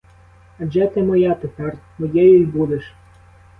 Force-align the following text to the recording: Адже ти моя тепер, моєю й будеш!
Адже 0.59 0.87
ти 0.87 1.03
моя 1.03 1.33
тепер, 1.33 1.77
моєю 1.99 2.41
й 2.41 2.45
будеш! 2.45 2.93